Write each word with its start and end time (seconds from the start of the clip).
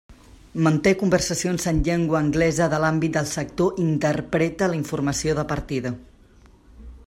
Manté 0.67 0.93
conversacions 1.01 1.67
en 1.71 1.81
llengua 1.87 2.17
anglesa 2.21 2.69
de 2.73 2.79
l'àmbit 2.85 3.15
del 3.19 3.29
sector 3.33 3.77
i 3.83 3.87
interpreta 3.91 4.73
la 4.73 4.79
informació 4.81 5.39
de 5.41 5.45
partida. 5.55 5.97